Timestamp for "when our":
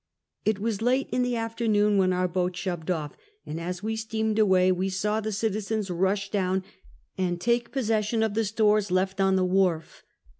1.99-2.27